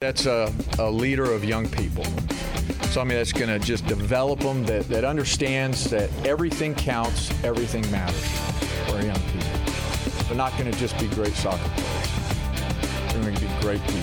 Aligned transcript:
That's 0.00 0.24
a, 0.24 0.50
a 0.78 0.90
leader 0.90 1.30
of 1.30 1.44
young 1.44 1.68
people. 1.68 2.04
Somebody 2.84 3.18
that's 3.18 3.34
going 3.34 3.50
to 3.50 3.58
just 3.58 3.84
develop 3.84 4.40
them, 4.40 4.64
that, 4.64 4.88
that 4.88 5.04
understands 5.04 5.90
that 5.90 6.08
everything 6.24 6.74
counts, 6.74 7.28
everything 7.44 7.82
matters 7.90 8.26
for 8.88 9.02
young 9.04 9.20
people. 9.30 10.24
They're 10.24 10.38
not 10.38 10.56
going 10.56 10.72
to 10.72 10.78
just 10.78 10.98
be 10.98 11.06
great 11.08 11.34
soccer 11.34 11.68
players. 11.76 13.12
They're 13.12 13.22
going 13.24 13.34
to 13.34 13.40
be 13.42 13.60
great 13.60 13.82
people. 13.82 14.00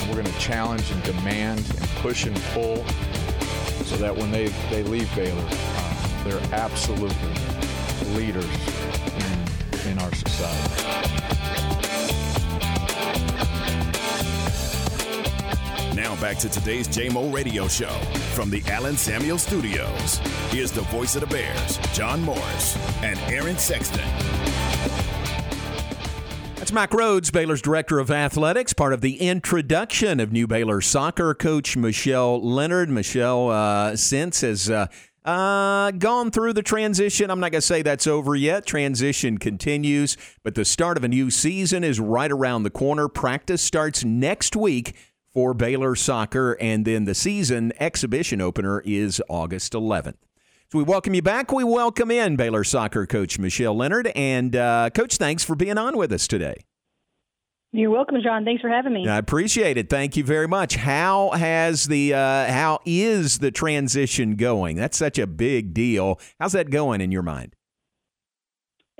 And 0.00 0.08
we're 0.10 0.22
going 0.22 0.26
to 0.26 0.38
challenge 0.38 0.90
and 0.90 1.02
demand 1.02 1.60
and 1.60 1.88
push 2.02 2.26
and 2.26 2.36
pull 2.52 2.84
so 3.86 3.96
that 3.96 4.14
when 4.14 4.30
they, 4.30 4.48
they 4.68 4.82
leave 4.82 5.10
Baylor, 5.16 5.48
uh, 5.48 6.24
they're 6.24 6.54
absolutely 6.54 7.32
leaders 8.14 8.44
in, 9.16 9.92
in 9.92 9.98
our 9.98 10.14
society. 10.14 11.41
Now 16.02 16.20
back 16.20 16.36
to 16.38 16.48
today's 16.48 16.88
JMO 16.88 17.32
radio 17.32 17.68
show 17.68 17.92
from 18.34 18.50
the 18.50 18.60
Allen 18.66 18.96
Samuel 18.96 19.38
Studios. 19.38 20.16
Here's 20.50 20.72
the 20.72 20.80
voice 20.80 21.14
of 21.14 21.20
the 21.20 21.28
Bears, 21.28 21.78
John 21.92 22.20
Morris 22.22 22.76
and 23.04 23.16
Aaron 23.32 23.56
Sexton. 23.56 24.04
That's 26.56 26.72
Mack 26.72 26.90
Rhoades, 26.90 27.30
Baylor's 27.32 27.62
Director 27.62 28.00
of 28.00 28.10
Athletics, 28.10 28.72
part 28.72 28.92
of 28.92 29.00
the 29.00 29.20
introduction 29.20 30.18
of 30.18 30.32
new 30.32 30.48
Baylor 30.48 30.80
soccer 30.80 31.34
coach 31.34 31.76
Michelle 31.76 32.44
Lenard. 32.44 32.90
Michelle, 32.90 33.50
uh, 33.50 33.94
since 33.94 34.40
has 34.40 34.68
uh, 34.68 34.88
uh, 35.24 35.92
gone 35.92 36.32
through 36.32 36.54
the 36.54 36.64
transition. 36.64 37.30
I'm 37.30 37.38
not 37.38 37.52
going 37.52 37.60
to 37.60 37.66
say 37.66 37.82
that's 37.82 38.08
over 38.08 38.34
yet. 38.34 38.66
Transition 38.66 39.38
continues, 39.38 40.16
but 40.42 40.56
the 40.56 40.64
start 40.64 40.96
of 40.96 41.04
a 41.04 41.08
new 41.08 41.30
season 41.30 41.84
is 41.84 42.00
right 42.00 42.32
around 42.32 42.64
the 42.64 42.70
corner. 42.70 43.06
Practice 43.06 43.62
starts 43.62 44.04
next 44.04 44.56
week 44.56 44.96
for 45.32 45.54
Baylor 45.54 45.94
soccer, 45.94 46.56
and 46.60 46.84
then 46.84 47.04
the 47.04 47.14
season 47.14 47.72
exhibition 47.80 48.40
opener 48.40 48.82
is 48.84 49.22
August 49.28 49.72
11th. 49.72 50.16
So 50.70 50.78
we 50.78 50.84
welcome 50.84 51.14
you 51.14 51.22
back. 51.22 51.52
We 51.52 51.64
welcome 51.64 52.10
in 52.10 52.36
Baylor 52.36 52.64
soccer 52.64 53.06
coach 53.06 53.38
Michelle 53.38 53.76
Lenard. 53.76 54.10
And, 54.14 54.56
uh, 54.56 54.90
Coach, 54.94 55.16
thanks 55.16 55.44
for 55.44 55.54
being 55.54 55.76
on 55.76 55.96
with 55.96 56.12
us 56.12 56.26
today. 56.26 56.64
You're 57.74 57.90
welcome, 57.90 58.18
John. 58.22 58.44
Thanks 58.44 58.60
for 58.60 58.68
having 58.68 58.92
me. 58.92 59.08
I 59.08 59.16
appreciate 59.16 59.78
it. 59.78 59.88
Thank 59.88 60.16
you 60.16 60.24
very 60.24 60.46
much. 60.46 60.76
How 60.76 61.30
has 61.30 61.86
the 61.86 62.12
uh, 62.12 62.52
how 62.52 62.80
is 62.84 63.38
the 63.38 63.50
transition 63.50 64.36
going? 64.36 64.76
That's 64.76 64.98
such 64.98 65.18
a 65.18 65.26
big 65.26 65.72
deal. 65.72 66.20
How's 66.38 66.52
that 66.52 66.68
going 66.68 67.00
in 67.00 67.10
your 67.10 67.22
mind? 67.22 67.56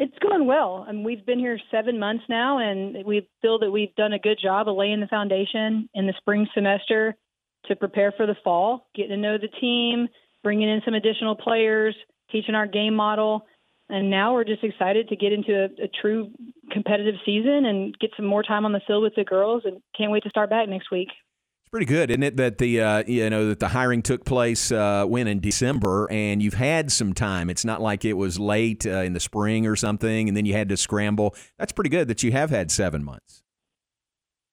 It's 0.02 0.18
going 0.18 0.46
well. 0.46 0.84
I 0.88 0.90
mean, 0.90 1.04
we've 1.04 1.24
been 1.24 1.38
here 1.38 1.60
seven 1.70 1.96
months 1.96 2.24
now, 2.28 2.58
and 2.58 3.06
we 3.06 3.28
feel 3.40 3.60
that 3.60 3.70
we've 3.70 3.94
done 3.94 4.12
a 4.12 4.18
good 4.18 4.36
job 4.42 4.66
of 4.66 4.74
laying 4.74 4.98
the 4.98 5.06
foundation 5.06 5.88
in 5.94 6.08
the 6.08 6.14
spring 6.18 6.48
semester 6.52 7.14
to 7.66 7.76
prepare 7.76 8.10
for 8.10 8.26
the 8.26 8.34
fall, 8.42 8.88
getting 8.96 9.12
to 9.12 9.16
know 9.16 9.38
the 9.38 9.46
team, 9.60 10.08
bringing 10.42 10.68
in 10.68 10.82
some 10.84 10.94
additional 10.94 11.36
players, 11.36 11.94
teaching 12.32 12.56
our 12.56 12.66
game 12.66 12.96
model. 12.96 13.46
And 13.88 14.10
now 14.10 14.32
we're 14.32 14.42
just 14.42 14.64
excited 14.64 15.08
to 15.08 15.14
get 15.14 15.32
into 15.32 15.54
a, 15.54 15.84
a 15.84 15.88
true 16.00 16.32
competitive 16.72 17.14
season 17.24 17.64
and 17.64 17.96
get 18.00 18.10
some 18.16 18.26
more 18.26 18.42
time 18.42 18.64
on 18.64 18.72
the 18.72 18.80
field 18.84 19.04
with 19.04 19.14
the 19.14 19.22
girls, 19.22 19.62
and 19.64 19.80
can't 19.96 20.10
wait 20.10 20.24
to 20.24 20.30
start 20.30 20.50
back 20.50 20.68
next 20.68 20.90
week 20.90 21.10
pretty 21.72 21.86
good, 21.86 22.10
isn't 22.10 22.22
it? 22.22 22.36
That 22.36 22.58
the 22.58 22.80
uh, 22.80 23.02
you 23.06 23.28
know 23.30 23.48
that 23.48 23.58
the 23.58 23.68
hiring 23.68 24.02
took 24.02 24.24
place 24.24 24.70
uh, 24.70 25.04
when 25.06 25.26
in 25.26 25.40
December, 25.40 26.06
and 26.10 26.42
you've 26.42 26.54
had 26.54 26.92
some 26.92 27.14
time. 27.14 27.50
It's 27.50 27.64
not 27.64 27.80
like 27.80 28.04
it 28.04 28.12
was 28.12 28.38
late 28.38 28.86
uh, 28.86 29.00
in 29.00 29.14
the 29.14 29.20
spring 29.20 29.66
or 29.66 29.74
something, 29.74 30.28
and 30.28 30.36
then 30.36 30.44
you 30.44 30.52
had 30.52 30.68
to 30.68 30.76
scramble. 30.76 31.34
That's 31.58 31.72
pretty 31.72 31.90
good 31.90 32.06
that 32.08 32.22
you 32.22 32.30
have 32.32 32.50
had 32.50 32.70
seven 32.70 33.02
months. 33.02 33.42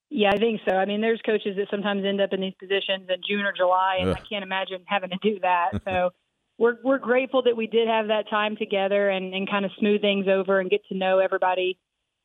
Yeah, 0.10 0.32
I 0.34 0.38
think 0.38 0.62
so. 0.68 0.76
I 0.76 0.86
mean, 0.86 1.02
there's 1.02 1.22
coaches 1.24 1.56
that 1.58 1.68
sometimes 1.70 2.04
end 2.04 2.20
up 2.20 2.34
in 2.34 2.42
these 2.42 2.56
positions 2.60 3.08
in 3.10 3.22
June 3.30 3.46
or 3.46 3.54
July, 3.56 3.98
and 4.00 4.10
Ugh. 4.10 4.18
I 4.18 4.28
can't 4.28 4.44
imagine 4.44 4.84
having 4.88 5.12
to 5.12 5.18
do 5.22 5.40
that. 5.42 5.82
So. 5.86 6.12
we're 6.58 6.78
we're 6.84 6.98
grateful 6.98 7.44
that 7.44 7.56
we 7.56 7.68
did 7.68 7.88
have 7.88 8.08
that 8.08 8.30
time 8.30 8.58
together 8.58 9.10
and, 9.10 9.34
and 9.34 9.50
kind 9.50 9.66
of 9.66 9.72
smooth 9.80 10.02
things 10.02 10.28
over 10.28 10.60
and 10.60 10.70
get 10.70 10.82
to 10.90 10.98
know 10.98 11.20
everybody. 11.20 11.80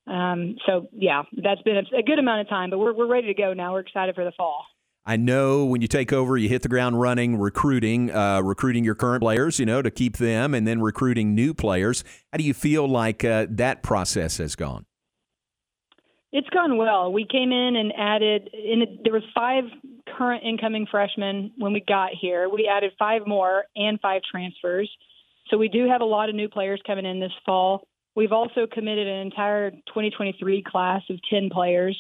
Um, 0.07 0.57
so 0.67 0.89
yeah, 0.93 1.23
that's 1.41 1.63
been 1.63 1.77
a, 1.77 1.99
a 1.99 2.03
good 2.03 2.19
amount 2.19 2.41
of 2.43 2.49
time, 2.49 2.71
but 2.71 2.79
we're 2.79 2.93
we're 2.93 3.07
ready 3.07 3.29
to 3.29 3.35
go 3.35 3.55
now. 3.55 3.73
We're 3.73 3.81
excited 3.81 4.15
for 4.15 4.25
the 4.25 4.33
fall. 4.33 4.65
I 5.07 5.17
know 5.17 5.67
when 5.67 5.83
you 5.83 5.89
take 5.89 6.13
over, 6.15 6.39
you 6.39 6.49
hit 6.49 6.63
the 6.63 6.69
ground 6.69 6.99
running, 6.99 7.39
recruiting, 7.39 8.11
uh, 8.11 8.41
recruiting 8.41 8.85
your 8.85 8.95
current 8.95 9.21
players, 9.21 9.59
you 9.59 9.67
know, 9.67 9.83
to 9.83 9.91
keep 9.91 10.17
them, 10.17 10.55
and 10.55 10.67
then 10.67 10.81
recruiting 10.81 11.35
new 11.35 11.53
players. 11.53 12.05
How 12.33 12.39
do 12.39 12.45
you 12.45 12.55
feel 12.55 12.89
like 12.89 13.23
uh, 13.23 13.47
that 13.51 13.83
process 13.83 14.39
has 14.39 14.57
gone? 14.57 14.87
It's 16.33 16.49
gone 16.49 16.79
well. 16.79 17.13
We 17.13 17.27
came 17.31 17.53
in 17.53 17.77
and 17.77 17.93
added. 17.97 18.49
In 18.55 18.99
there 19.05 19.13
was 19.13 19.23
five 19.35 19.65
current 20.17 20.43
incoming 20.43 20.87
freshmen 20.91 21.53
when 21.59 21.73
we 21.73 21.85
got 21.87 22.11
here. 22.19 22.49
We 22.49 22.67
added 22.67 22.93
five 22.99 23.23
more 23.27 23.65
and 23.77 24.01
five 24.01 24.23
transfers. 24.29 24.91
So 25.49 25.59
we 25.59 25.69
do 25.69 25.87
have 25.87 26.01
a 26.01 26.07
lot 26.07 26.31
of 26.31 26.35
new 26.35 26.49
players 26.49 26.81
coming 26.87 27.05
in 27.05 27.21
this 27.21 27.33
fall. 27.45 27.87
We've 28.17 28.33
also 28.33 28.67
committed 28.71 29.07
an 29.07 29.21
entire 29.21 29.71
2023 29.71 30.65
class 30.67 31.03
of 31.11 31.19
10 31.29 31.51
players. 31.51 31.99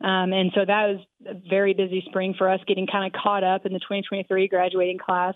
Um, 0.00 0.32
and 0.32 0.52
so 0.54 0.64
that 0.64 0.86
was 0.86 1.00
a 1.26 1.34
very 1.48 1.74
busy 1.74 2.04
spring 2.08 2.34
for 2.36 2.48
us, 2.48 2.60
getting 2.66 2.86
kind 2.86 3.12
of 3.12 3.20
caught 3.20 3.42
up 3.42 3.66
in 3.66 3.72
the 3.72 3.80
2023 3.80 4.48
graduating 4.48 4.98
class. 4.98 5.34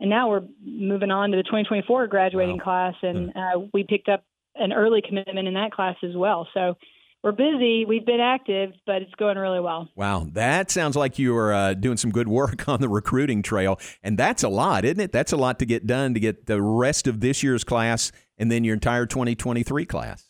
And 0.00 0.08
now 0.08 0.30
we're 0.30 0.44
moving 0.64 1.10
on 1.10 1.30
to 1.32 1.36
the 1.36 1.42
2024 1.42 2.06
graduating 2.06 2.58
wow. 2.58 2.64
class, 2.64 2.94
and 3.02 3.30
uh, 3.30 3.66
we 3.72 3.84
picked 3.84 4.08
up 4.08 4.24
an 4.54 4.72
early 4.72 5.02
commitment 5.06 5.48
in 5.48 5.54
that 5.54 5.72
class 5.72 5.96
as 6.02 6.14
well. 6.14 6.48
So 6.54 6.76
we're 7.22 7.32
busy. 7.32 7.84
We've 7.84 8.06
been 8.06 8.20
active, 8.20 8.70
but 8.86 9.02
it's 9.02 9.14
going 9.16 9.36
really 9.36 9.60
well. 9.60 9.88
Wow, 9.96 10.28
that 10.32 10.70
sounds 10.70 10.94
like 10.94 11.18
you 11.18 11.36
are 11.36 11.52
uh, 11.52 11.74
doing 11.74 11.96
some 11.96 12.10
good 12.10 12.28
work 12.28 12.68
on 12.68 12.80
the 12.80 12.88
recruiting 12.88 13.42
trail, 13.42 13.78
and 14.02 14.16
that's 14.16 14.42
a 14.42 14.48
lot, 14.48 14.84
isn't 14.84 15.00
it? 15.00 15.12
That's 15.12 15.32
a 15.32 15.36
lot 15.36 15.58
to 15.58 15.66
get 15.66 15.86
done 15.86 16.14
to 16.14 16.20
get 16.20 16.46
the 16.46 16.62
rest 16.62 17.06
of 17.06 17.20
this 17.20 17.42
year's 17.42 17.64
class 17.64 18.12
and 18.38 18.52
then 18.52 18.62
your 18.62 18.74
entire 18.74 19.04
2023 19.04 19.84
class. 19.84 20.27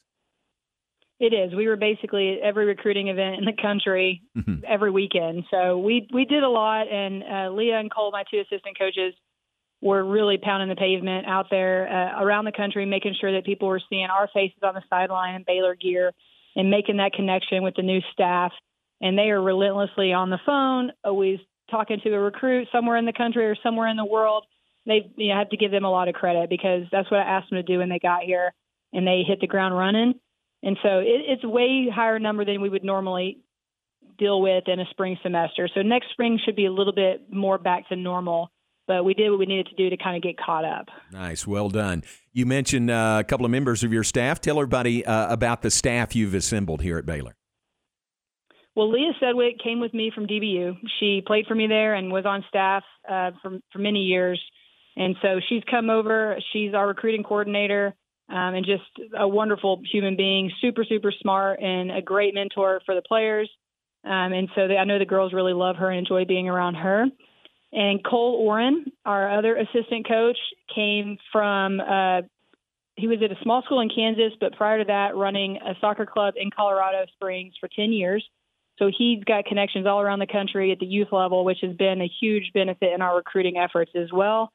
It 1.20 1.34
is. 1.34 1.52
We 1.52 1.66
were 1.66 1.76
basically 1.76 2.34
at 2.34 2.46
every 2.46 2.66
recruiting 2.66 3.08
event 3.08 3.38
in 3.38 3.44
the 3.44 3.60
country 3.60 4.22
mm-hmm. 4.36 4.64
every 4.66 4.90
weekend. 4.90 5.44
So 5.50 5.78
we 5.78 6.08
we 6.12 6.24
did 6.24 6.44
a 6.44 6.48
lot, 6.48 6.86
and 6.88 7.24
uh, 7.24 7.50
Leah 7.50 7.80
and 7.80 7.92
Cole, 7.92 8.12
my 8.12 8.22
two 8.30 8.38
assistant 8.38 8.78
coaches, 8.78 9.14
were 9.80 10.04
really 10.04 10.38
pounding 10.38 10.68
the 10.68 10.76
pavement 10.76 11.26
out 11.26 11.46
there 11.50 11.88
uh, 11.88 12.22
around 12.22 12.44
the 12.44 12.52
country, 12.52 12.86
making 12.86 13.16
sure 13.20 13.32
that 13.32 13.44
people 13.44 13.66
were 13.66 13.82
seeing 13.90 14.06
our 14.06 14.28
faces 14.32 14.58
on 14.62 14.74
the 14.74 14.82
sideline 14.88 15.34
in 15.34 15.44
Baylor 15.44 15.74
gear 15.74 16.12
and 16.54 16.70
making 16.70 16.98
that 16.98 17.12
connection 17.12 17.64
with 17.64 17.74
the 17.74 17.82
new 17.82 18.00
staff. 18.12 18.52
And 19.00 19.18
they 19.18 19.30
are 19.30 19.42
relentlessly 19.42 20.12
on 20.12 20.30
the 20.30 20.40
phone, 20.46 20.92
always 21.04 21.38
talking 21.70 22.00
to 22.02 22.14
a 22.14 22.18
recruit 22.18 22.68
somewhere 22.70 22.96
in 22.96 23.06
the 23.06 23.12
country 23.12 23.44
or 23.44 23.56
somewhere 23.62 23.88
in 23.88 23.96
the 23.96 24.04
world. 24.04 24.44
They 24.86 25.10
you 25.16 25.28
know, 25.28 25.38
have 25.38 25.50
to 25.50 25.56
give 25.56 25.70
them 25.72 25.84
a 25.84 25.90
lot 25.90 26.08
of 26.08 26.14
credit 26.14 26.48
because 26.48 26.84
that's 26.92 27.10
what 27.10 27.20
I 27.20 27.24
asked 27.24 27.50
them 27.50 27.58
to 27.58 27.62
do 27.62 27.78
when 27.78 27.88
they 27.88 27.98
got 27.98 28.22
here, 28.22 28.54
and 28.92 29.04
they 29.04 29.22
hit 29.26 29.40
the 29.40 29.48
ground 29.48 29.76
running 29.76 30.14
and 30.62 30.76
so 30.82 30.98
it, 30.98 31.22
it's 31.26 31.44
a 31.44 31.48
way 31.48 31.88
higher 31.92 32.18
number 32.18 32.44
than 32.44 32.60
we 32.60 32.68
would 32.68 32.84
normally 32.84 33.38
deal 34.18 34.40
with 34.40 34.64
in 34.66 34.80
a 34.80 34.86
spring 34.90 35.16
semester. 35.22 35.68
So 35.72 35.82
next 35.82 36.10
spring 36.10 36.38
should 36.44 36.56
be 36.56 36.66
a 36.66 36.72
little 36.72 36.92
bit 36.92 37.32
more 37.32 37.58
back 37.58 37.88
to 37.88 37.96
normal. 37.96 38.50
But 38.86 39.04
we 39.04 39.12
did 39.12 39.28
what 39.28 39.38
we 39.38 39.44
needed 39.44 39.66
to 39.66 39.74
do 39.76 39.90
to 39.90 40.02
kind 40.02 40.16
of 40.16 40.22
get 40.22 40.38
caught 40.38 40.64
up. 40.64 40.86
Nice, 41.12 41.46
well 41.46 41.68
done. 41.68 42.02
You 42.32 42.46
mentioned 42.46 42.90
uh, 42.90 43.18
a 43.20 43.24
couple 43.24 43.44
of 43.44 43.52
members 43.52 43.84
of 43.84 43.92
your 43.92 44.02
staff. 44.02 44.40
Tell 44.40 44.56
everybody 44.56 45.04
uh, 45.04 45.30
about 45.30 45.60
the 45.60 45.70
staff 45.70 46.16
you've 46.16 46.32
assembled 46.32 46.80
here 46.80 46.96
at 46.96 47.04
Baylor. 47.04 47.36
Well, 48.74 48.90
Leah 48.90 49.12
Sedwick 49.20 49.62
came 49.62 49.80
with 49.80 49.92
me 49.92 50.10
from 50.14 50.26
DBU. 50.26 50.76
She 51.00 51.20
played 51.26 51.46
for 51.46 51.54
me 51.54 51.66
there 51.66 51.94
and 51.96 52.10
was 52.10 52.24
on 52.24 52.44
staff 52.48 52.82
uh, 53.06 53.32
for 53.42 53.58
for 53.72 53.78
many 53.78 54.04
years, 54.04 54.42
and 54.96 55.16
so 55.20 55.40
she's 55.48 55.62
come 55.70 55.90
over. 55.90 56.38
She's 56.52 56.72
our 56.72 56.86
recruiting 56.86 57.24
coordinator 57.24 57.94
um, 58.28 58.54
and 58.54 58.66
just 58.66 58.84
a 59.18 59.26
wonderful 59.26 59.80
human 59.90 60.16
being, 60.16 60.50
super, 60.60 60.84
super 60.84 61.12
smart, 61.20 61.60
and 61.60 61.90
a 61.90 62.02
great 62.02 62.34
mentor 62.34 62.80
for 62.84 62.94
the 62.94 63.02
players. 63.02 63.50
Um, 64.04 64.32
and 64.32 64.48
so 64.54 64.68
they, 64.68 64.76
I 64.76 64.84
know 64.84 64.98
the 64.98 65.04
girls 65.04 65.32
really 65.32 65.54
love 65.54 65.76
her 65.76 65.90
and 65.90 65.98
enjoy 65.98 66.24
being 66.24 66.48
around 66.48 66.74
her. 66.74 67.06
And 67.72 68.04
Cole 68.04 68.34
Oren, 68.46 68.86
our 69.04 69.38
other 69.38 69.56
assistant 69.56 70.06
coach, 70.06 70.38
came 70.74 71.18
from, 71.32 71.80
uh, 71.80 72.22
he 72.96 73.06
was 73.06 73.18
at 73.22 73.30
a 73.30 73.42
small 73.42 73.62
school 73.62 73.80
in 73.80 73.90
Kansas, 73.94 74.32
but 74.40 74.56
prior 74.56 74.78
to 74.78 74.84
that, 74.84 75.16
running 75.16 75.56
a 75.56 75.74
soccer 75.80 76.06
club 76.06 76.34
in 76.36 76.50
Colorado 76.50 77.04
Springs 77.14 77.54
for 77.60 77.68
10 77.68 77.92
years. 77.92 78.24
So 78.78 78.90
he's 78.96 79.22
got 79.24 79.44
connections 79.44 79.86
all 79.86 80.00
around 80.00 80.20
the 80.20 80.26
country 80.26 80.70
at 80.72 80.78
the 80.78 80.86
youth 80.86 81.08
level, 81.12 81.44
which 81.44 81.58
has 81.62 81.74
been 81.76 82.00
a 82.00 82.10
huge 82.20 82.52
benefit 82.54 82.92
in 82.92 83.02
our 83.02 83.16
recruiting 83.16 83.58
efforts 83.58 83.90
as 83.94 84.10
well. 84.12 84.52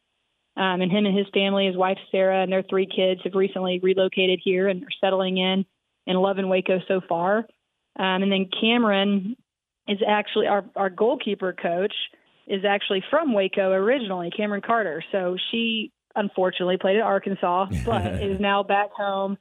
Um, 0.56 0.82
and 0.82 0.92
him 0.92 1.06
and 1.06 1.18
his 1.18 1.28
family, 1.34 1.66
his 1.66 1.76
wife 1.76 1.98
Sarah, 2.12 2.44
and 2.44 2.52
their 2.52 2.64
three 2.64 2.86
kids 2.86 3.22
have 3.24 3.34
recently 3.34 3.80
relocated 3.82 4.40
here 4.44 4.68
and 4.68 4.84
are 4.84 4.98
settling 5.02 5.38
in 5.38 5.66
and 6.06 6.20
loving 6.20 6.48
Waco 6.48 6.80
so 6.88 7.02
far. 7.08 7.40
Um, 7.98 8.24
and 8.24 8.32
then 8.32 8.50
Cameron 8.62 9.36
is 9.88 10.00
actually 10.08 10.48
our, 10.48 10.64
our 10.76 10.90
goalkeeper 10.90 11.54
coach 11.54 11.94
is 12.48 12.66
actually 12.66 13.04
from 13.10 13.34
Waco 13.34 13.72
originally, 13.72 14.30
Cameron 14.36 14.62
Carter. 14.62 15.04
So 15.12 15.38
she 15.52 15.92
unfortunately 16.16 16.78
played 16.78 16.98
at 16.98 17.04
Arkansas, 17.04 17.68
but 17.86 18.06
is 18.22 18.40
now 18.40 18.64
back 18.64 18.92
home. 18.92 19.38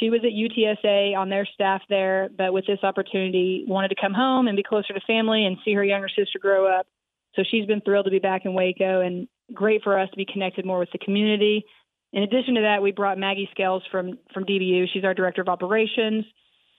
She 0.00 0.10
was 0.10 0.20
at 0.24 0.30
UTSA 0.30 1.16
on 1.16 1.28
their 1.28 1.46
staff 1.46 1.82
there, 1.88 2.30
but 2.36 2.52
with 2.52 2.66
this 2.66 2.78
opportunity, 2.82 3.64
wanted 3.66 3.88
to 3.88 3.96
come 4.00 4.14
home 4.14 4.48
and 4.48 4.56
be 4.56 4.62
closer 4.62 4.94
to 4.94 5.00
family 5.06 5.44
and 5.44 5.58
see 5.64 5.74
her 5.74 5.84
younger 5.84 6.08
sister 6.08 6.38
grow 6.40 6.66
up. 6.66 6.86
So 7.34 7.42
she's 7.50 7.66
been 7.66 7.80
thrilled 7.80 8.06
to 8.06 8.10
be 8.10 8.18
back 8.18 8.44
in 8.44 8.54
Waco 8.54 9.00
and 9.00 9.28
great 9.54 9.82
for 9.82 9.98
us 9.98 10.10
to 10.10 10.16
be 10.16 10.24
connected 10.24 10.64
more 10.64 10.78
with 10.78 10.90
the 10.92 10.98
community. 10.98 11.64
In 12.12 12.22
addition 12.22 12.54
to 12.56 12.62
that, 12.62 12.82
we 12.82 12.92
brought 12.92 13.18
Maggie 13.18 13.48
Scales 13.52 13.82
from 13.90 14.18
from 14.34 14.44
DBU. 14.44 14.86
She's 14.92 15.04
our 15.04 15.14
director 15.14 15.40
of 15.40 15.48
operations, 15.48 16.24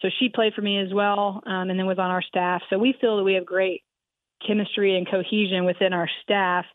so 0.02 0.10
she 0.20 0.30
played 0.30 0.54
for 0.54 0.62
me 0.62 0.80
as 0.80 0.94
well, 0.94 1.42
um, 1.46 1.70
and 1.70 1.80
then 1.80 1.86
was 1.86 2.00
on 2.00 2.12
our 2.12 2.22
staff. 2.22 2.62
So 2.70 2.78
we 2.78 2.94
feel 3.00 3.18
that 3.18 3.24
we 3.24 3.34
have 3.34 3.46
great 3.46 3.82
chemistry 4.46 4.98
and 4.98 5.10
cohesion 5.10 5.66
within 5.66 5.94
our 5.94 6.10
staff. 6.24 6.66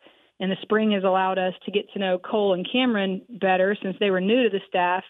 And 0.40 0.50
the 0.50 0.56
spring 0.62 0.92
has 0.92 1.04
allowed 1.04 1.38
us 1.38 1.54
to 1.64 1.72
get 1.72 1.90
to 1.92 1.98
know 1.98 2.18
Cole 2.18 2.54
and 2.54 2.66
Cameron 2.70 3.22
better 3.28 3.76
since 3.82 3.96
they 3.98 4.10
were 4.10 4.20
new 4.20 4.44
to 4.44 4.50
the 4.50 4.60
staff. 4.68 5.02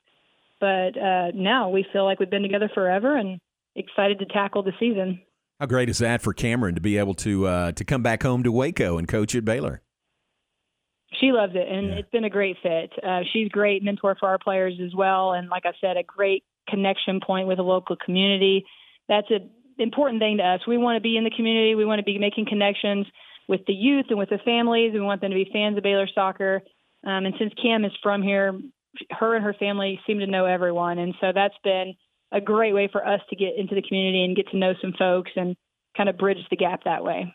But 0.59 0.99
uh, 0.99 1.31
now 1.35 1.69
we 1.69 1.87
feel 1.93 2.05
like 2.05 2.19
we've 2.19 2.31
been 2.31 2.43
together 2.43 2.71
forever 2.75 3.17
and 3.17 3.39
excited 3.77 4.19
to 4.21 4.27
tackle 4.27 4.63
the 4.63 4.73
season. 4.81 5.21
How 5.61 5.67
great 5.67 5.89
is 5.89 5.99
that 5.99 6.23
for 6.23 6.33
Cameron 6.33 6.75
to 6.77 6.81
be 6.81 6.99
able 6.99 7.15
to 7.15 7.47
uh, 7.47 7.73
to 7.73 7.85
come 7.85 8.03
back 8.03 8.23
home 8.23 8.43
to 8.43 8.53
Waco 8.53 8.97
and 8.97 9.07
coach 9.07 9.35
at 9.35 9.45
Baylor? 9.45 9.83
She 11.21 11.33
loves 11.33 11.53
it, 11.55 11.69
and 11.69 11.89
yeah. 11.89 11.95
it's 11.97 12.11
been 12.11 12.25
a 12.25 12.31
great 12.31 12.57
fit. 12.63 12.93
Uh, 13.03 13.21
she's 13.33 13.49
great 13.49 13.83
mentor 13.83 14.17
for 14.19 14.29
our 14.29 14.39
players 14.39 14.75
as 14.85 14.95
well, 14.95 15.33
and 15.33 15.49
like 15.49 15.65
I 15.67 15.73
said, 15.81 15.97
a 15.97 16.03
great 16.03 16.45
connection 16.69 17.21
point 17.25 17.49
with 17.49 17.57
the 17.57 17.65
local 17.65 17.97
community. 17.97 18.65
That's 19.09 19.31
an 19.31 19.51
important 19.79 20.21
thing 20.21 20.37
to 20.39 20.45
us. 20.45 20.61
We 20.67 20.79
want 20.79 20.97
to 20.97 21.01
be 21.01 21.17
in 21.17 21.25
the 21.25 21.33
community. 21.35 21.75
We 21.75 21.85
want 21.85 21.99
to 21.99 22.05
be 22.05 22.19
making 22.19 22.47
connections 22.47 23.07
with 23.49 23.61
the 23.67 23.73
youth 23.73 24.07
and 24.11 24.19
with 24.19 24.29
the 24.29 24.39
families. 24.45 24.93
We 24.93 25.01
want 25.01 25.21
them 25.21 25.31
to 25.31 25.35
be 25.35 25.49
fans 25.53 25.77
of 25.77 25.83
Baylor 25.83 26.09
soccer. 26.15 26.61
Um, 27.05 27.25
and 27.27 27.35
since 27.39 27.53
Cam 27.61 27.85
is 27.85 27.93
from 28.03 28.23
here, 28.23 28.59
her 29.11 29.35
and 29.35 29.45
her 29.45 29.55
family 29.55 30.01
seem 30.07 30.19
to 30.19 30.27
know 30.27 30.45
everyone, 30.45 30.99
and 30.99 31.15
so 31.21 31.33
that's 31.35 31.55
been 31.65 31.95
a 32.31 32.41
great 32.41 32.75
way 32.75 32.89
for 32.91 33.07
us 33.07 33.21
to 33.31 33.37
get 33.37 33.57
into 33.57 33.75
the 33.75 33.83
community 33.83 34.25
and 34.25 34.37
get 34.37 34.49
to 34.51 34.59
know 34.59 34.75
some 34.83 34.93
folks 34.99 35.31
and 35.37 35.57
kind 35.97 36.09
of 36.09 36.19
bridge 36.19 36.39
the 36.51 36.57
gap 36.57 36.85
that 36.85 37.03
way. 37.03 37.33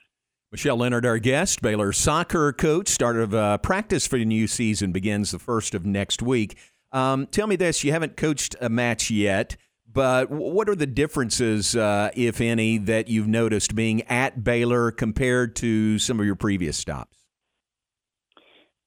Michelle 0.54 0.78
Lenard, 0.78 1.04
our 1.04 1.18
guest, 1.18 1.64
Baylor 1.64 1.92
soccer 1.92 2.54
coach. 2.54 2.88
Start 2.88 3.18
of 3.18 3.34
uh, 3.34 3.58
practice 3.58 4.06
for 4.06 4.20
the 4.20 4.26
new 4.26 4.46
season 4.46 4.92
begins 4.92 5.32
the 5.32 5.40
first 5.40 5.74
of 5.74 5.84
next 5.84 6.22
week. 6.22 6.56
Um, 6.92 7.26
tell 7.26 7.48
me 7.48 7.56
this: 7.56 7.84
you 7.84 7.92
haven't 7.92 8.18
coached 8.18 8.56
a 8.62 8.70
match 8.70 9.10
yet, 9.10 9.58
but 9.92 10.30
what 10.30 10.70
are 10.70 10.76
the 10.76 10.86
differences, 10.86 11.76
uh, 11.76 12.12
if 12.16 12.40
any, 12.40 12.78
that 12.78 13.08
you've 13.08 13.28
noticed 13.28 13.74
being 13.74 14.04
at 14.04 14.44
Baylor 14.44 14.92
compared 14.92 15.56
to 15.56 15.98
some 15.98 16.20
of 16.20 16.26
your 16.28 16.36
previous 16.36 16.78
stops? 16.78 17.18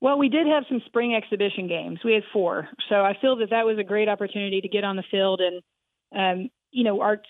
Well, 0.01 0.19
we 0.19 0.29
did 0.29 0.47
have 0.47 0.63
some 0.69 0.81
spring 0.87 1.17
exhibition 1.17 1.67
games. 1.67 1.99
We 2.05 2.13
had 2.13 2.23
four, 2.33 2.69
so 2.89 2.95
I 2.95 3.17
feel 3.21 3.35
that 3.39 3.51
that 3.51 3.67
was 3.67 3.77
a 3.81 3.85
great 3.85 4.09
opportunity 4.09 4.61
to 4.61 4.69
get 4.69 4.85
on 4.85 4.95
the 4.95 5.05
field 5.11 5.41
and 5.41 5.63
um, 6.15 6.49
you 6.71 6.85
know, 6.85 7.01
our 7.01 7.21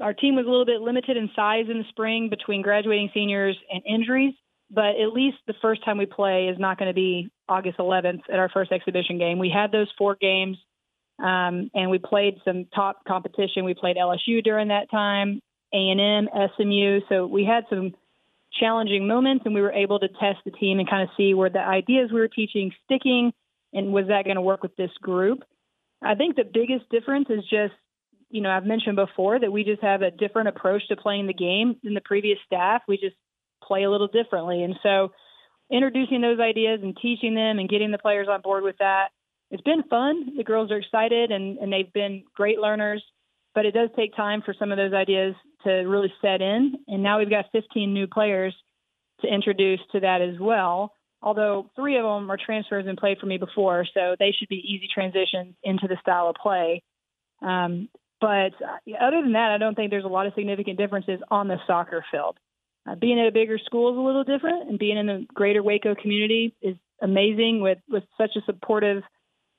our 0.00 0.14
team 0.14 0.36
was 0.36 0.46
a 0.46 0.48
little 0.48 0.66
bit 0.66 0.80
limited 0.80 1.16
in 1.16 1.30
size 1.34 1.66
in 1.68 1.78
the 1.78 1.84
spring 1.88 2.28
between 2.28 2.62
graduating 2.62 3.10
seniors 3.12 3.56
and 3.70 3.82
injuries, 3.86 4.34
but 4.70 4.96
at 5.00 5.12
least 5.12 5.38
the 5.46 5.54
first 5.60 5.84
time 5.84 5.98
we 5.98 6.06
play 6.06 6.48
is 6.48 6.58
not 6.58 6.78
going 6.78 6.90
to 6.90 6.94
be 6.94 7.30
August 7.48 7.78
11th 7.78 8.22
at 8.32 8.38
our 8.38 8.48
first 8.48 8.72
exhibition 8.72 9.18
game. 9.18 9.38
We 9.38 9.50
had 9.50 9.72
those 9.72 9.88
four 9.98 10.16
games, 10.20 10.56
um, 11.18 11.70
and 11.74 11.90
we 11.90 11.98
played 11.98 12.38
some 12.44 12.66
top 12.74 13.04
competition. 13.06 13.64
We 13.64 13.74
played 13.74 13.96
LSU 13.96 14.42
during 14.42 14.68
that 14.68 14.90
time, 14.90 15.40
A&M, 15.74 16.28
SMU. 16.56 17.00
So 17.08 17.26
we 17.26 17.44
had 17.44 17.64
some 17.68 17.92
challenging 18.58 19.06
moments, 19.08 19.44
and 19.44 19.54
we 19.54 19.62
were 19.62 19.72
able 19.72 19.98
to 19.98 20.08
test 20.08 20.38
the 20.44 20.50
team 20.50 20.78
and 20.78 20.88
kind 20.88 21.02
of 21.02 21.08
see 21.16 21.34
where 21.34 21.50
the 21.50 21.60
ideas 21.60 22.10
we 22.12 22.20
were 22.20 22.28
teaching 22.28 22.72
sticking, 22.84 23.32
and 23.72 23.92
was 23.92 24.06
that 24.08 24.24
going 24.24 24.36
to 24.36 24.42
work 24.42 24.62
with 24.62 24.76
this 24.76 24.90
group. 25.00 25.40
I 26.02 26.14
think 26.14 26.36
the 26.36 26.44
biggest 26.44 26.88
difference 26.90 27.28
is 27.30 27.42
just 27.48 27.74
you 28.32 28.40
know, 28.40 28.50
I've 28.50 28.64
mentioned 28.64 28.96
before 28.96 29.38
that 29.38 29.52
we 29.52 29.62
just 29.62 29.82
have 29.82 30.00
a 30.00 30.10
different 30.10 30.48
approach 30.48 30.88
to 30.88 30.96
playing 30.96 31.26
the 31.26 31.34
game 31.34 31.76
than 31.84 31.94
the 31.94 32.00
previous 32.00 32.38
staff. 32.46 32.82
We 32.88 32.96
just 32.96 33.14
play 33.62 33.84
a 33.84 33.90
little 33.90 34.08
differently. 34.08 34.62
And 34.62 34.74
so 34.82 35.12
introducing 35.70 36.22
those 36.22 36.40
ideas 36.40 36.80
and 36.82 36.96
teaching 37.00 37.34
them 37.34 37.58
and 37.58 37.68
getting 37.68 37.92
the 37.92 37.98
players 37.98 38.28
on 38.30 38.40
board 38.40 38.64
with 38.64 38.76
that, 38.78 39.08
it's 39.50 39.62
been 39.62 39.82
fun. 39.84 40.36
The 40.38 40.44
girls 40.44 40.70
are 40.70 40.78
excited 40.78 41.30
and, 41.30 41.58
and 41.58 41.70
they've 41.70 41.92
been 41.92 42.24
great 42.34 42.58
learners, 42.58 43.04
but 43.54 43.66
it 43.66 43.72
does 43.72 43.90
take 43.94 44.16
time 44.16 44.40
for 44.42 44.54
some 44.58 44.72
of 44.72 44.78
those 44.78 44.94
ideas 44.94 45.34
to 45.64 45.70
really 45.70 46.12
set 46.22 46.40
in. 46.40 46.76
And 46.88 47.02
now 47.02 47.18
we've 47.18 47.30
got 47.30 47.52
15 47.52 47.92
new 47.92 48.06
players 48.06 48.56
to 49.20 49.28
introduce 49.28 49.80
to 49.92 50.00
that 50.00 50.22
as 50.22 50.40
well. 50.40 50.94
Although 51.20 51.70
three 51.76 51.98
of 51.98 52.02
them 52.02 52.30
are 52.30 52.38
transfers 52.42 52.86
and 52.88 52.96
played 52.96 53.18
for 53.18 53.26
me 53.26 53.36
before, 53.36 53.86
so 53.92 54.16
they 54.18 54.34
should 54.36 54.48
be 54.48 54.56
easy 54.56 54.88
transitions 54.92 55.54
into 55.62 55.86
the 55.86 55.98
style 56.00 56.28
of 56.28 56.34
play. 56.34 56.82
Um, 57.42 57.88
but 58.22 58.54
uh, 58.62 59.04
other 59.04 59.20
than 59.20 59.32
that, 59.32 59.50
I 59.50 59.58
don't 59.58 59.74
think 59.74 59.90
there's 59.90 60.04
a 60.04 60.08
lot 60.08 60.28
of 60.28 60.32
significant 60.34 60.78
differences 60.78 61.18
on 61.28 61.48
the 61.48 61.56
soccer 61.66 62.04
field. 62.10 62.38
Uh, 62.88 62.94
being 62.94 63.20
at 63.20 63.26
a 63.26 63.32
bigger 63.32 63.58
school 63.58 63.92
is 63.92 63.98
a 63.98 64.00
little 64.00 64.22
different, 64.22 64.70
and 64.70 64.78
being 64.78 64.96
in 64.96 65.06
the 65.06 65.26
greater 65.34 65.60
Waco 65.60 65.96
community 65.96 66.54
is 66.62 66.76
amazing 67.02 67.60
with, 67.60 67.78
with 67.90 68.04
such 68.16 68.30
a 68.36 68.40
supportive 68.46 69.02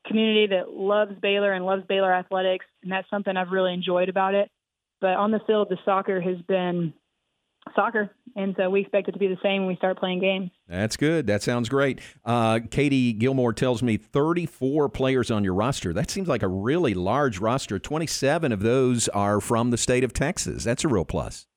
community 0.07 0.47
that 0.47 0.71
loves 0.71 1.11
Baylor 1.21 1.51
and 1.51 1.65
loves 1.65 1.83
Baylor 1.87 2.13
athletics, 2.13 2.65
and 2.81 2.91
that's 2.91 3.09
something 3.09 3.35
I've 3.35 3.51
really 3.51 3.73
enjoyed 3.73 4.07
about 4.07 4.33
it. 4.33 4.49
But 5.01 5.15
on 5.15 5.31
the 5.31 5.41
field, 5.45 5.67
the 5.69 5.77
soccer 5.83 6.21
has 6.21 6.37
been 6.47 6.93
soccer, 7.75 8.11
and 8.35 8.55
so 8.57 8.69
we 8.69 8.81
expect 8.81 9.07
it 9.07 9.13
to 9.13 9.19
be 9.19 9.27
the 9.27 9.37
same 9.43 9.61
when 9.61 9.67
we 9.67 9.75
start 9.75 9.97
playing 9.97 10.19
games. 10.19 10.51
That's 10.67 10.97
good. 10.97 11.27
That 11.27 11.41
sounds 11.41 11.69
great. 11.69 11.99
Uh, 12.25 12.59
Katie 12.69 13.13
Gilmore 13.13 13.53
tells 13.53 13.81
me 13.81 13.97
34 13.97 14.89
players 14.89 15.31
on 15.31 15.43
your 15.43 15.53
roster. 15.53 15.93
That 15.93 16.09
seems 16.09 16.27
like 16.27 16.43
a 16.43 16.47
really 16.47 16.93
large 16.93 17.39
roster. 17.39 17.79
27 17.79 18.51
of 18.51 18.61
those 18.61 19.07
are 19.09 19.39
from 19.39 19.71
the 19.71 19.77
state 19.77 20.03
of 20.03 20.13
Texas. 20.13 20.63
That's 20.63 20.83
a 20.83 20.87
real 20.87 21.05
plus. 21.05 21.47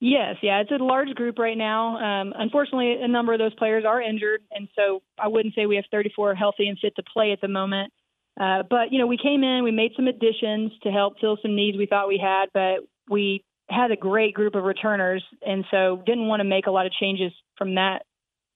Yes, 0.00 0.36
yeah, 0.42 0.60
it's 0.60 0.70
a 0.70 0.82
large 0.82 1.08
group 1.14 1.38
right 1.38 1.56
now. 1.56 1.96
Um, 1.96 2.34
unfortunately, 2.36 3.00
a 3.00 3.08
number 3.08 3.32
of 3.32 3.38
those 3.38 3.54
players 3.54 3.84
are 3.86 4.02
injured, 4.02 4.42
and 4.50 4.68
so 4.76 5.02
I 5.18 5.28
wouldn't 5.28 5.54
say 5.54 5.66
we 5.66 5.76
have 5.76 5.86
34 5.90 6.34
healthy 6.34 6.68
and 6.68 6.78
fit 6.78 6.94
to 6.96 7.02
play 7.10 7.32
at 7.32 7.40
the 7.40 7.48
moment. 7.48 7.92
Uh, 8.38 8.64
but 8.68 8.92
you 8.92 8.98
know, 8.98 9.06
we 9.06 9.16
came 9.16 9.44
in, 9.44 9.62
we 9.62 9.70
made 9.70 9.92
some 9.96 10.08
additions 10.08 10.72
to 10.82 10.90
help 10.90 11.20
fill 11.20 11.38
some 11.40 11.54
needs 11.54 11.78
we 11.78 11.86
thought 11.86 12.08
we 12.08 12.18
had, 12.18 12.46
but 12.52 12.86
we 13.08 13.44
had 13.74 13.90
a 13.90 13.96
great 13.96 14.34
group 14.34 14.54
of 14.54 14.64
returners, 14.64 15.24
and 15.46 15.64
so 15.70 16.02
didn't 16.06 16.28
want 16.28 16.40
to 16.40 16.44
make 16.44 16.66
a 16.66 16.70
lot 16.70 16.86
of 16.86 16.92
changes 16.92 17.32
from 17.56 17.74
that 17.74 18.04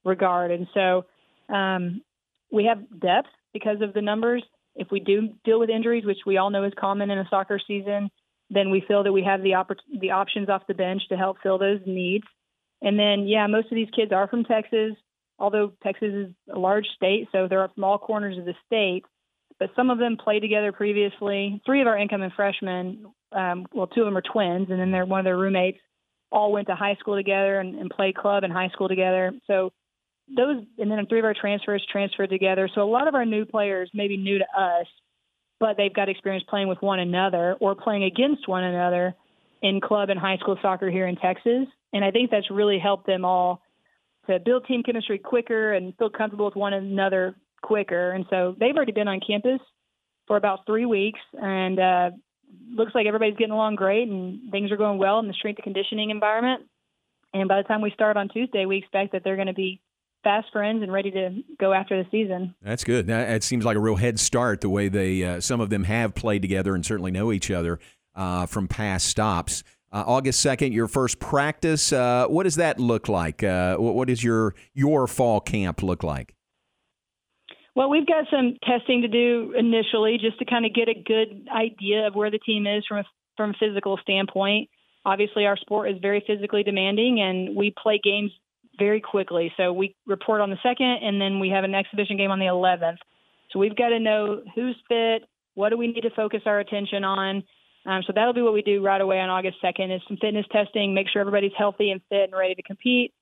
regard. 0.03 0.51
And 0.51 0.67
so 0.73 1.05
um, 1.53 2.01
we 2.51 2.65
have 2.65 2.99
depth 2.99 3.29
because 3.53 3.81
of 3.81 3.93
the 3.93 4.01
numbers. 4.01 4.43
If 4.75 4.87
we 4.91 4.99
do 4.99 5.29
deal 5.43 5.59
with 5.59 5.69
injuries, 5.69 6.05
which 6.05 6.19
we 6.25 6.37
all 6.37 6.49
know 6.49 6.63
is 6.63 6.73
common 6.79 7.09
in 7.09 7.17
a 7.17 7.27
soccer 7.29 7.59
season, 7.65 8.09
then 8.49 8.69
we 8.71 8.83
feel 8.87 9.03
that 9.03 9.11
we 9.11 9.23
have 9.23 9.43
the 9.43 9.51
oppor- 9.51 9.99
the 9.99 10.11
options 10.11 10.49
off 10.49 10.67
the 10.67 10.73
bench 10.73 11.03
to 11.09 11.17
help 11.17 11.37
fill 11.43 11.57
those 11.57 11.81
needs. 11.85 12.25
And 12.81 12.97
then, 12.97 13.27
yeah, 13.27 13.45
most 13.47 13.65
of 13.71 13.75
these 13.75 13.89
kids 13.95 14.11
are 14.11 14.27
from 14.27 14.45
Texas, 14.45 14.93
although 15.37 15.73
Texas 15.83 16.13
is 16.13 16.33
a 16.53 16.57
large 16.57 16.87
state, 16.95 17.27
so 17.31 17.47
they're 17.47 17.67
from 17.75 17.83
all 17.83 17.97
corners 17.97 18.37
of 18.37 18.45
the 18.45 18.55
state. 18.65 19.03
But 19.59 19.71
some 19.75 19.89
of 19.89 19.97
them 19.97 20.17
played 20.17 20.39
together 20.39 20.71
previously. 20.71 21.61
Three 21.65 21.81
of 21.81 21.87
our 21.87 21.97
incoming 21.97 22.31
freshmen 22.35 23.05
um, 23.31 23.65
well, 23.73 23.87
two 23.87 24.01
of 24.01 24.05
them 24.05 24.17
are 24.17 24.21
twins, 24.21 24.69
and 24.69 24.79
then 24.79 24.91
they're 24.91 25.05
one 25.05 25.19
of 25.19 25.25
their 25.25 25.37
roommates 25.37 25.79
all 26.31 26.51
went 26.51 26.67
to 26.67 26.75
high 26.75 26.95
school 26.99 27.15
together 27.15 27.59
and, 27.59 27.75
and 27.75 27.89
played 27.89 28.15
club 28.15 28.43
in 28.43 28.51
high 28.51 28.69
school 28.69 28.87
together. 28.87 29.31
So 29.47 29.71
those, 30.35 30.63
and 30.77 30.91
then 30.91 31.05
three 31.07 31.19
of 31.19 31.25
our 31.25 31.33
transfers 31.39 31.85
transferred 31.91 32.29
together. 32.29 32.69
So 32.73 32.81
a 32.81 32.89
lot 32.89 33.07
of 33.07 33.15
our 33.15 33.25
new 33.25 33.45
players 33.45 33.89
may 33.93 34.07
be 34.07 34.17
new 34.17 34.37
to 34.37 34.45
us, 34.55 34.85
but 35.59 35.75
they've 35.77 35.93
got 35.93 36.09
experience 36.09 36.45
playing 36.47 36.67
with 36.67 36.81
one 36.81 36.99
another 36.99 37.55
or 37.59 37.75
playing 37.75 38.03
against 38.03 38.47
one 38.47 38.63
another 38.63 39.15
in 39.61 39.81
club 39.81 40.09
and 40.09 40.19
high 40.19 40.37
school 40.37 40.57
soccer 40.61 40.89
here 40.89 41.07
in 41.07 41.15
Texas. 41.15 41.67
And 41.91 42.05
I 42.05 42.11
think 42.11 42.29
that's 42.29 42.49
really 42.51 42.79
helped 42.79 43.07
them 43.07 43.25
all 43.25 43.61
to 44.27 44.39
build 44.39 44.67
team 44.67 44.83
chemistry 44.83 45.17
quicker 45.17 45.73
and 45.73 45.95
feel 45.97 46.09
comfortable 46.11 46.45
with 46.45 46.55
one 46.55 46.73
another 46.73 47.35
quicker. 47.63 48.11
And 48.11 48.25
so 48.29 48.55
they've 48.59 48.75
already 48.75 48.91
been 48.91 49.07
on 49.07 49.19
campus 49.25 49.59
for 50.27 50.37
about 50.37 50.67
three 50.67 50.85
weeks, 50.85 51.19
and 51.33 51.79
uh, 51.79 52.11
looks 52.71 52.93
like 52.95 53.05
everybody's 53.07 53.37
getting 53.37 53.53
along 53.53 53.75
great 53.75 54.07
and 54.07 54.51
things 54.51 54.71
are 54.71 54.77
going 54.77 54.97
well 54.97 55.19
in 55.19 55.27
the 55.27 55.33
strength 55.33 55.57
and 55.57 55.63
conditioning 55.63 56.09
environment. 56.09 56.63
And 57.33 57.47
by 57.47 57.61
the 57.61 57.67
time 57.67 57.81
we 57.81 57.91
start 57.91 58.17
on 58.17 58.29
Tuesday, 58.29 58.65
we 58.65 58.77
expect 58.77 59.11
that 59.11 59.23
they're 59.23 59.35
going 59.35 59.47
to 59.47 59.53
be 59.53 59.81
fast 60.23 60.47
friends 60.51 60.83
and 60.83 60.91
ready 60.91 61.11
to 61.11 61.41
go 61.59 61.73
after 61.73 62.01
the 62.01 62.09
season. 62.09 62.55
That's 62.61 62.83
good. 62.83 63.07
That, 63.07 63.29
it 63.29 63.43
seems 63.43 63.65
like 63.65 63.77
a 63.77 63.79
real 63.79 63.95
head 63.95 64.19
start 64.19 64.61
the 64.61 64.69
way 64.69 64.89
they 64.89 65.23
uh, 65.23 65.41
some 65.41 65.61
of 65.61 65.69
them 65.69 65.83
have 65.85 66.15
played 66.15 66.41
together 66.41 66.75
and 66.75 66.85
certainly 66.85 67.11
know 67.11 67.31
each 67.31 67.51
other 67.51 67.79
uh, 68.15 68.45
from 68.45 68.67
past 68.67 69.07
stops. 69.07 69.63
Uh, 69.91 70.03
August 70.05 70.41
second, 70.41 70.71
your 70.71 70.87
first 70.87 71.19
practice. 71.19 71.91
Uh, 71.91 72.27
what 72.27 72.43
does 72.43 72.55
that 72.55 72.79
look 72.79 73.07
like? 73.07 73.43
Uh, 73.43 73.75
what, 73.77 73.95
what 73.95 74.07
does 74.07 74.23
your 74.23 74.53
your 74.73 75.07
fall 75.07 75.39
camp 75.39 75.81
look 75.81 76.03
like? 76.03 76.35
Well, 77.75 77.89
we've 77.89 78.07
got 78.07 78.25
some 78.31 78.57
testing 78.63 79.03
to 79.03 79.07
do 79.07 79.53
initially 79.57 80.17
just 80.19 80.39
to 80.39 80.45
kind 80.45 80.65
of 80.65 80.73
get 80.73 80.89
a 80.89 80.93
good 80.93 81.47
idea 81.53 82.07
of 82.07 82.15
where 82.15 82.31
the 82.31 82.39
team 82.39 82.67
is 82.67 82.85
from 82.87 82.99
a, 82.99 83.03
from 83.37 83.49
a 83.51 83.53
physical 83.59 83.97
standpoint. 84.01 84.69
Obviously, 85.05 85.45
our 85.45 85.57
sport 85.57 85.89
is 85.89 85.97
very 86.01 86.23
physically 86.25 86.63
demanding, 86.63 87.21
and 87.21 87.55
we 87.55 87.73
play 87.81 87.99
games 88.03 88.31
very 88.77 89.01
quickly. 89.01 89.53
So 89.57 89.71
we 89.71 89.95
report 90.05 90.41
on 90.41 90.49
the 90.49 90.57
second, 90.63 90.99
and 91.03 91.21
then 91.21 91.39
we 91.39 91.49
have 91.49 91.63
an 91.63 91.75
exhibition 91.75 92.17
game 92.17 92.31
on 92.31 92.39
the 92.39 92.45
11th. 92.45 92.97
So 93.51 93.59
we've 93.59 93.75
got 93.75 93.89
to 93.89 93.99
know 93.99 94.41
who's 94.55 94.75
fit, 94.87 95.27
What 95.55 95.69
do 95.69 95.77
we 95.77 95.87
need 95.87 96.01
to 96.01 96.11
focus 96.11 96.41
our 96.45 96.59
attention 96.59 97.03
on? 97.03 97.43
Um, 97.85 98.03
so 98.05 98.13
that'll 98.13 98.33
be 98.33 98.41
what 98.41 98.53
we 98.53 98.61
do 98.61 98.83
right 98.83 98.99
away 98.99 99.19
on 99.19 99.29
August 99.29 99.57
2nd 99.63 99.95
is 99.95 100.01
some 100.07 100.17
fitness 100.17 100.45
testing, 100.51 100.93
make 100.93 101.07
sure 101.09 101.21
everybody's 101.21 101.53
healthy 101.57 101.91
and 101.91 102.01
fit 102.09 102.23
and 102.23 102.33
ready 102.33 102.55
to 102.55 102.61
compete. 102.61 103.13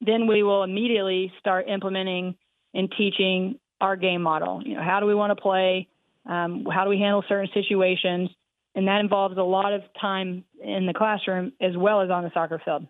Then 0.00 0.26
we 0.26 0.42
will 0.42 0.62
immediately 0.62 1.32
start 1.40 1.68
implementing 1.68 2.36
and 2.74 2.92
teaching 2.96 3.58
our 3.82 3.96
game 3.96 4.22
model. 4.22 4.62
You 4.64 4.76
know, 4.76 4.82
how 4.82 5.00
do 5.00 5.06
we 5.06 5.14
want 5.14 5.36
to 5.36 5.42
play? 5.42 5.88
Um, 6.24 6.64
how 6.72 6.84
do 6.84 6.90
we 6.90 6.98
handle 6.98 7.24
certain 7.28 7.50
situations? 7.52 8.30
And 8.74 8.88
that 8.88 9.00
involves 9.00 9.36
a 9.36 9.42
lot 9.42 9.72
of 9.72 9.82
time 10.00 10.44
in 10.62 10.86
the 10.86 10.94
classroom 10.94 11.52
as 11.60 11.76
well 11.76 12.00
as 12.00 12.08
on 12.08 12.22
the 12.22 12.30
soccer 12.32 12.62
field. 12.64 12.86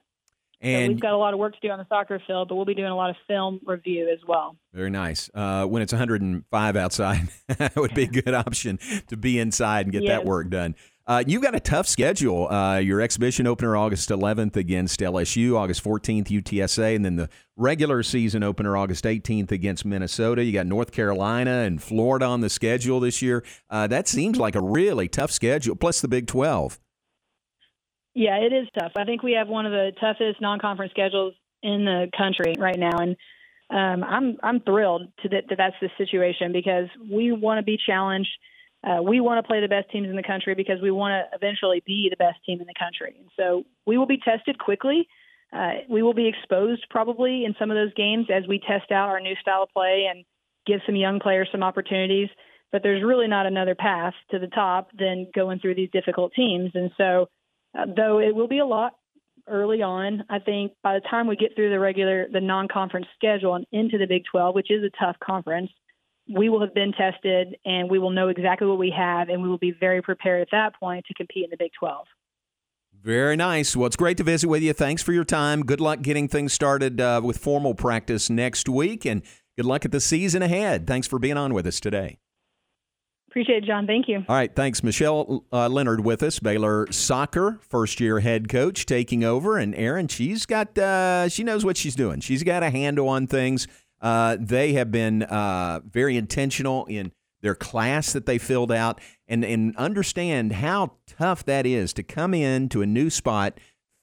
And 0.61 0.85
so 0.85 0.89
we've 0.93 1.01
got 1.01 1.13
a 1.13 1.17
lot 1.17 1.35
of 1.35 1.41
work 1.41 1.55
to 1.55 1.61
do 1.61 1.71
on 1.71 1.79
the 1.79 1.87
soccer 1.89 2.23
field, 2.25 2.49
but 2.49 2.55
we'll 2.55 2.67
be 2.67 2.75
doing 2.75 2.91
a 2.91 2.95
lot 2.95 3.11
of 3.11 3.17
film 3.27 3.59
review 3.65 4.09
as 4.13 4.21
well. 4.29 4.55
Very 4.73 4.91
nice. 4.91 5.29
Uh, 5.35 5.65
when 5.67 5.83
it's 5.83 5.93
105 5.93 6.77
outside, 6.77 7.29
that 7.49 7.75
would 7.75 7.95
be 7.95 8.05
a 8.05 8.07
good 8.07 8.33
option 8.33 8.79
to 9.09 9.17
be 9.17 9.41
inside 9.41 9.87
and 9.87 9.93
get 9.93 10.05
yes. 10.05 10.11
that 10.11 10.25
work 10.25 10.51
done. 10.51 10.77
Uh, 11.07 11.25
you've 11.27 11.43
got 11.43 11.55
a 11.55 11.61
tough 11.61 11.89
schedule. 11.89 12.49
Uh, 12.49 12.79
your 12.79 13.01
exhibition 13.01 13.47
opener 13.47 13.77
August 13.77 14.09
11th 14.09 14.57
against 14.57 15.01
LSU, 15.01 15.57
August 15.57 15.83
14th 15.83 16.29
UTSA, 16.29 16.95
and 16.95 17.05
then 17.05 17.17
the 17.17 17.29
regular 17.57 18.03
season 18.03 18.43
opener 18.43 18.77
August 18.77 19.05
18th 19.05 19.51
against 19.51 19.85
Minnesota. 19.85 20.45
You 20.45 20.53
got 20.53 20.67
North 20.67 20.93
Carolina 20.93 21.63
and 21.63 21.83
Florida 21.83 22.27
on 22.27 22.41
the 22.41 22.49
schedule 22.49 23.01
this 23.01 23.21
year. 23.21 23.45
Uh, 23.69 23.87
that 23.89 24.07
seems 24.07 24.39
like 24.39 24.55
a 24.55 24.63
really 24.63 25.09
tough 25.09 25.33
schedule. 25.33 25.75
Plus 25.75 26.01
the 26.01 26.09
Big 26.09 26.29
12. 26.29 26.79
Yeah, 28.15 28.37
it 28.37 28.53
is 28.53 28.69
tough. 28.79 28.93
I 28.97 29.05
think 29.05 29.23
we 29.23 29.33
have 29.33 29.49
one 29.49 29.67
of 29.67 29.73
the 29.73 29.93
toughest 29.99 30.41
non-conference 30.41 30.93
schedules 30.93 31.35
in 31.63 31.85
the 31.85 32.11
country 32.17 32.55
right 32.59 32.79
now, 32.79 32.99
and 32.99 33.17
um, 33.71 34.05
I'm 34.05 34.37
I'm 34.43 34.61
thrilled 34.61 35.09
to 35.23 35.29
that, 35.31 35.45
that 35.49 35.57
that's 35.57 35.77
the 35.81 35.89
situation 35.97 36.53
because 36.53 36.89
we 37.11 37.33
want 37.33 37.59
to 37.59 37.63
be 37.63 37.79
challenged. 37.87 38.29
Uh, 38.85 39.01
we 39.03 39.21
want 39.21 39.43
to 39.43 39.47
play 39.47 39.61
the 39.61 39.69
best 39.69 39.91
teams 39.91 40.09
in 40.09 40.17
the 40.17 40.23
country 40.23 40.55
because 40.55 40.81
we 40.83 40.91
want 40.91 41.13
to 41.13 41.37
eventually 41.37 41.83
be 41.87 42.09
the 42.11 42.17
best 42.17 42.39
team 42.45 42.61
in 42.61 42.67
the 42.67 42.75
country. 42.79 43.15
And 43.19 43.29
so 43.37 43.65
we 43.87 43.97
will 43.97 44.07
be 44.07 44.19
tested 44.19 44.59
quickly. 44.59 45.09
Uh, 45.53 45.85
we 45.89 46.03
will 46.03 46.15
be 46.15 46.27
exposed 46.27 46.87
probably 46.91 47.45
in 47.45 47.55
some 47.59 47.71
of 47.71 47.77
those 47.77 47.95
games 47.95 48.27
as 48.35 48.45
we 48.49 48.59
test 48.59 48.91
out 48.91 49.09
our 49.09 49.21
new 49.21 49.37
style 49.41 49.63
of 49.65 49.69
play 49.71 50.09
and 50.11 50.25
give 50.67 50.81
some 50.87 50.97
young 50.97 51.21
players 51.21 51.49
some 51.53 51.63
opportunities. 51.63 52.29
But 52.73 52.83
there's 52.83 53.05
really 53.05 53.29
not 53.29 53.47
another 53.47 53.75
path 53.75 54.15
to 54.31 54.39
the 54.39 54.47
top 54.47 54.89
than 54.99 55.29
going 55.35 55.61
through 55.61 55.75
these 55.75 55.91
difficult 55.93 56.33
teams. 56.35 56.71
And 56.75 56.91
so 56.97 57.29
uh, 57.79 57.87
though 57.95 58.19
it 58.19 58.35
will 58.35 58.49
be 58.49 58.59
a 58.59 58.67
lot 58.67 58.95
early 59.49 59.83
on. 59.83 60.25
I 60.31 60.39
think 60.39 60.73
by 60.83 60.95
the 60.95 61.09
time 61.09 61.27
we 61.27 61.37
get 61.37 61.55
through 61.55 61.71
the 61.71 61.81
regular, 61.81 62.29
the 62.33 62.41
non-conference 62.41 63.07
schedule 63.17 63.55
and 63.55 63.67
into 63.73 63.99
the 63.99 64.07
Big 64.07 64.23
12, 64.31 64.55
which 64.55 64.71
is 64.71 64.85
a 64.85 65.05
tough 65.05 65.17
conference, 65.25 65.71
we 66.29 66.49
will 66.49 66.61
have 66.61 66.75
been 66.75 66.93
tested 66.93 67.57
and 67.65 67.91
we 67.91 67.99
will 67.99 68.11
know 68.11 68.29
exactly 68.29 68.67
what 68.67 68.79
we 68.79 68.93
have, 68.97 69.29
and 69.29 69.43
we 69.43 69.49
will 69.49 69.59
be 69.59 69.73
very 69.73 70.03
prepared 70.03 70.43
at 70.43 70.49
that 70.53 70.79
point 70.79 71.05
to 71.07 71.15
compete 71.15 71.45
in 71.45 71.51
the 71.51 71.57
Big 71.57 71.73
12. 71.79 72.07
Very 73.03 73.35
nice. 73.35 73.75
Well, 73.75 73.87
it's 73.87 73.97
great 73.97 74.17
to 74.19 74.23
visit 74.23 74.49
with 74.49 74.63
you. 74.63 74.73
Thanks 74.73 75.03
for 75.03 75.13
your 75.13 75.25
time. 75.25 75.65
Good 75.65 75.81
luck 75.81 76.03
getting 76.03 76.29
things 76.29 76.53
started 76.53 77.01
uh, 77.01 77.21
with 77.25 77.37
formal 77.39 77.75
practice 77.75 78.31
next 78.31 78.69
week, 78.69 79.05
and 79.05 79.23
good 79.57 79.67
luck 79.67 79.85
at 79.85 79.91
the 79.91 80.01
season 80.01 80.43
ahead. 80.43 80.87
Thanks 80.87 81.09
for 81.09 81.19
being 81.19 81.37
on 81.37 81.53
with 81.53 81.67
us 81.67 81.81
today. 81.81 82.19
Appreciate 83.33 83.65
it, 83.65 83.67
John. 83.67 83.87
Thank 83.87 84.09
you. 84.09 84.19
All 84.29 84.37
right. 84.37 84.55
Thanks. 84.55 84.83
Michelle 84.83 85.47
uh, 85.51 85.67
Lenard 85.67 86.05
with 86.05 86.23
us, 86.23 86.39
Baylor 86.39 86.87
soccer 86.93 87.59
first 87.63 87.99
year 87.99 88.21
head 88.21 88.51
coach, 88.51 88.85
taking 88.85 89.25
over. 89.25 89.57
And 89.57 89.75
Aaron, 89.75 90.07
she's 90.07 90.45
got, 90.45 90.77
uh, 90.77 91.31
she 91.31 91.43
knows 91.43 91.65
what 91.65 91.79
she's 91.79 91.95
doing. 91.95 92.21
She's 92.21 92.43
got 92.43 92.63
a 92.63 92.69
handle 92.69 93.09
on 93.09 93.27
things. 93.27 93.67
Uh, 94.03 94.37
they 94.39 94.73
have 94.73 94.91
been 94.91 95.23
uh, 95.23 95.81
very 95.89 96.17
intentional 96.17 96.85
in 96.87 97.13
their 97.41 97.55
class 97.55 98.13
that 98.13 98.27
they 98.27 98.39
filled 98.39 98.73
out 98.73 99.01
and, 99.29 99.45
and 99.45 99.77
understand 99.77 100.53
how 100.53 100.93
tough 101.07 101.45
that 101.45 101.67
is 101.67 101.93
to 101.93 102.03
come 102.03 102.35
in 102.35 102.69
to 102.69 102.83
a 102.83 102.87
new 102.87 103.11
spot, 103.11 103.59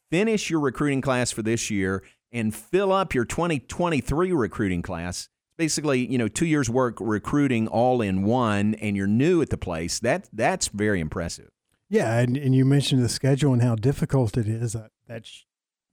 finish 0.10 0.50
your 0.50 0.60
recruiting 0.60 1.02
class 1.02 1.32
for 1.32 1.42
this 1.42 1.70
year, 1.70 2.04
and 2.32 2.56
fill 2.56 2.92
up 2.92 3.14
your 3.14 3.26
2023 3.26 4.32
recruiting 4.32 4.82
class. 4.82 5.30
Basically 5.58 6.10
you 6.10 6.18
know 6.18 6.30
two 6.30 6.46
years 6.46 6.70
work 6.70 6.98
recruiting 7.02 7.68
all 7.68 8.02
in 8.02 8.24
one 8.24 8.76
and 8.76 8.96
you're 8.96 9.08
new 9.08 9.42
at 9.42 9.50
the 9.50 9.58
place. 9.58 10.00
That 10.00 10.30
that's 10.32 10.70
very 10.70 11.02
impressive. 11.02 11.50
Yeah 11.90 12.20
and, 12.20 12.38
and 12.38 12.56
you 12.56 12.64
mentioned 12.64 13.04
the 13.04 13.10
schedule 13.10 13.52
and 13.52 13.62
how 13.62 13.76
difficult 13.76 14.38
it 14.38 14.48
is. 14.48 14.72
That 14.72 14.92
that's 15.06 15.46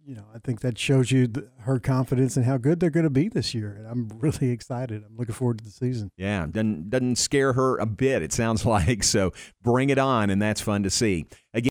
you 0.07 0.15
know 0.15 0.25
i 0.35 0.39
think 0.39 0.61
that 0.61 0.79
shows 0.79 1.11
you 1.11 1.27
the, 1.27 1.49
her 1.59 1.79
confidence 1.81 2.37
and 2.37 2.47
how 2.47 2.57
good 2.57 2.79
they're 2.79 2.91
going 2.91 3.05
to 3.05 3.11
be 3.11 3.29
this 3.29 3.55
year 3.55 3.75
and 3.77 3.87
i'm 3.87 4.09
really 4.21 4.51
excited. 4.51 5.03
I'm 5.05 5.17
looking 5.17 5.35
forward 5.35 5.59
to 5.59 5.65
the 5.65 5.71
season. 5.71 6.11
Yeah 6.17 6.47
doesn't 6.47 6.91
doesn't 6.91 7.17
scare 7.17 7.53
her 7.55 7.77
a 7.79 7.87
bit 7.87 8.23
it 8.23 8.33
sounds 8.33 8.65
like 8.77 9.03
so 9.03 9.33
bring 9.63 9.91
it 9.91 9.99
on 9.99 10.31
and 10.31 10.41
that's 10.41 10.61
fun 10.61 10.83
to 10.85 10.91
see. 10.91 11.27
Again 11.53 11.65